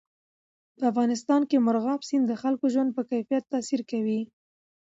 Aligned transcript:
په 0.77 0.83
افغانستان 0.91 1.41
کې 1.49 1.63
مورغاب 1.65 2.01
سیند 2.09 2.25
د 2.27 2.33
خلکو 2.41 2.65
د 2.67 2.71
ژوند 2.73 2.89
په 2.97 3.01
کیفیت 3.09 3.43
تاثیر 3.53 3.81
کوي. 3.91 4.21